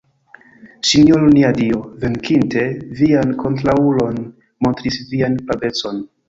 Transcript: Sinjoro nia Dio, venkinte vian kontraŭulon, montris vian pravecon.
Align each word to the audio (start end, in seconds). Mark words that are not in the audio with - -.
Sinjoro 0.91 1.27
nia 1.35 1.51
Dio, 1.57 1.81
venkinte 2.05 2.63
vian 3.03 3.35
kontraŭulon, 3.43 4.19
montris 4.69 4.99
vian 5.13 5.39
pravecon. 5.45 6.03